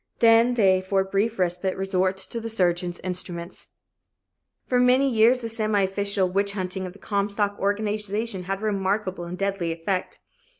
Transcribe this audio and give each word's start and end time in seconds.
Then 0.17 0.55
they 0.55 0.81
for 0.81 1.01
a 1.01 1.05
brief 1.05 1.37
respite 1.37 1.77
resort 1.77 2.17
to 2.17 2.39
the 2.41 2.49
surgeon's 2.49 2.99
instruments. 3.01 3.67
For 4.65 4.79
many 4.79 5.07
years 5.07 5.41
the 5.41 5.47
semi 5.47 5.83
official 5.83 6.27
witch 6.27 6.53
hunting 6.53 6.87
of 6.87 6.93
the 6.93 6.97
Comstock 6.97 7.55
organization 7.59 8.45
had 8.45 8.61
a 8.61 8.65
remarkable 8.65 9.25
and 9.25 9.35
a 9.35 9.37
deadly 9.37 9.71
effect. 9.71 10.17